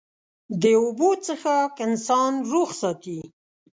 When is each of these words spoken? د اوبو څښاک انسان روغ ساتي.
د 0.61 0.63
اوبو 0.81 1.09
څښاک 1.23 1.73
انسان 1.87 2.33
روغ 2.51 2.69
ساتي. 2.81 3.19